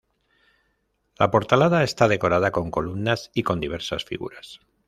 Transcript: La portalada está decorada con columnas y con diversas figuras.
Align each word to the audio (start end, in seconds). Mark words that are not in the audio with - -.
La 1.19 1.29
portalada 1.29 1.83
está 1.83 2.07
decorada 2.07 2.49
con 2.51 2.71
columnas 2.71 3.29
y 3.35 3.43
con 3.43 3.59
diversas 3.59 4.03
figuras. 4.03 4.59